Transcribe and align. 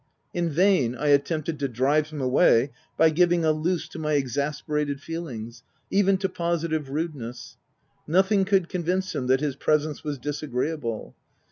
In 0.33 0.49
vain 0.49 0.95
I 0.95 1.09
attempted 1.09 1.59
to 1.59 1.67
drive 1.67 2.09
him 2.09 2.21
away 2.21 2.71
by 2.97 3.11
giving 3.11 3.45
a 3.45 3.51
loose 3.51 3.87
to 3.89 3.99
my 3.99 4.13
exasperated 4.13 4.99
feelings, 4.99 5.61
even 5.91 6.17
to 6.17 6.27
positive 6.27 6.87
280 6.87 6.87
THE 6.87 7.03
TENANT 7.07 7.13
rudeness: 7.23 7.57
nothing 8.07 8.45
could 8.45 8.67
convince 8.67 9.13
him 9.13 9.27
that 9.27 9.41
his 9.41 9.55
presence 9.55 10.03
was 10.03 10.17
disagreeable. 10.17 11.13